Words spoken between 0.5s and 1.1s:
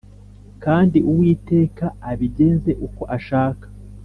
Kandi